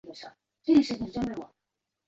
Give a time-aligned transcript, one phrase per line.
[0.03, 0.33] 出生
[0.65, 1.47] 于青岛市。